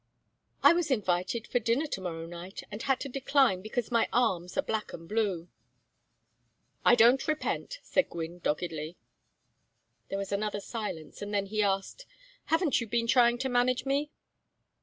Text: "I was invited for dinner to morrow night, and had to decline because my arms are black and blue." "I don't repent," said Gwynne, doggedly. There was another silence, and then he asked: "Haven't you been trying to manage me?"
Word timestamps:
"I 0.63 0.73
was 0.73 0.89
invited 0.89 1.45
for 1.45 1.59
dinner 1.59 1.85
to 1.85 2.01
morrow 2.01 2.25
night, 2.25 2.63
and 2.71 2.81
had 2.81 2.99
to 3.01 3.07
decline 3.07 3.61
because 3.61 3.91
my 3.91 4.09
arms 4.11 4.57
are 4.57 4.63
black 4.63 4.93
and 4.93 5.07
blue." 5.07 5.47
"I 6.83 6.95
don't 6.95 7.27
repent," 7.27 7.77
said 7.83 8.09
Gwynne, 8.09 8.39
doggedly. 8.39 8.97
There 10.09 10.17
was 10.17 10.31
another 10.31 10.59
silence, 10.59 11.21
and 11.21 11.31
then 11.31 11.45
he 11.45 11.61
asked: 11.61 12.07
"Haven't 12.45 12.81
you 12.81 12.87
been 12.87 13.05
trying 13.05 13.37
to 13.37 13.49
manage 13.49 13.85
me?" 13.85 14.09